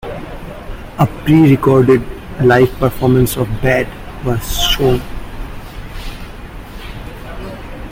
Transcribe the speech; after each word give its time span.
A 0.97 1.05
pre-recorded 1.05 2.01
live 2.43 2.71
performance 2.79 3.37
of 3.37 3.47
"Bad" 3.61 3.87
was 4.25 4.59
shown. 4.59 4.99